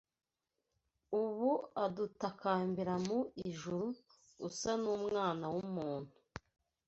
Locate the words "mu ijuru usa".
3.07-4.71